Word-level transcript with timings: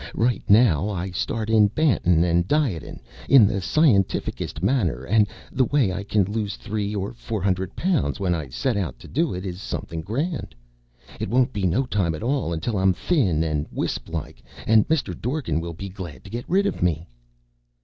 Right 0.15 0.41
now 0.49 0.89
I 0.89 1.11
start 1.11 1.47
in 1.51 1.67
bantin' 1.67 2.23
and 2.23 2.47
dietin' 2.47 3.01
in 3.29 3.45
the 3.45 3.61
scientific 3.61 4.41
est 4.41 4.63
manner 4.63 5.05
an' 5.05 5.27
the 5.51 5.65
way 5.65 5.93
I 5.93 6.03
can 6.03 6.23
lose 6.23 6.55
three 6.55 6.95
or 6.95 7.13
four 7.13 7.39
hundred 7.39 7.75
pounds 7.75 8.19
when 8.19 8.33
I 8.33 8.49
set 8.49 8.75
out 8.75 8.97
to 8.97 9.07
do 9.07 9.31
it 9.35 9.45
is 9.45 9.61
something 9.61 10.01
grand. 10.01 10.55
It 11.19 11.29
won't 11.29 11.53
be 11.53 11.67
no 11.67 11.85
time 11.85 12.15
at 12.15 12.23
all 12.23 12.51
until 12.51 12.79
I'm 12.79 12.93
thin 12.93 13.43
and 13.43 13.67
wisp 13.71 14.09
like, 14.09 14.41
an' 14.65 14.85
Mr. 14.85 15.13
Dorgan 15.13 15.59
will 15.61 15.73
be 15.75 15.87
glad 15.89 16.23
to 16.23 16.31
get 16.31 16.49
rid 16.49 16.65
of 16.65 16.81
me." 16.81 17.07